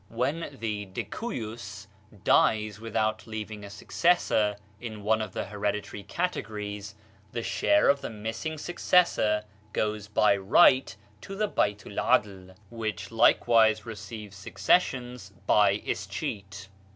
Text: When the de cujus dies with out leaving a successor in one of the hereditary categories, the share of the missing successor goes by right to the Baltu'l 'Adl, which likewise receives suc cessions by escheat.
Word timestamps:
When 0.09 0.57
the 0.59 0.85
de 0.85 1.03
cujus 1.03 1.85
dies 2.23 2.79
with 2.79 2.95
out 2.95 3.27
leaving 3.27 3.63
a 3.63 3.69
successor 3.69 4.55
in 4.79 5.03
one 5.03 5.21
of 5.21 5.33
the 5.33 5.45
hereditary 5.45 6.01
categories, 6.01 6.95
the 7.33 7.43
share 7.43 7.87
of 7.87 8.01
the 8.01 8.09
missing 8.09 8.57
successor 8.57 9.43
goes 9.73 10.07
by 10.07 10.35
right 10.37 10.95
to 11.21 11.35
the 11.35 11.47
Baltu'l 11.47 11.99
'Adl, 11.99 12.55
which 12.71 13.11
likewise 13.11 13.85
receives 13.85 14.35
suc 14.35 14.55
cessions 14.57 15.33
by 15.45 15.77
escheat. 15.85 16.67